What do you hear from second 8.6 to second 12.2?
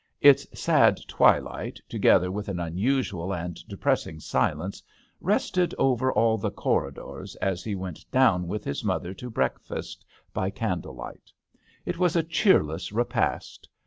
his mother to breakfast by candle light. It was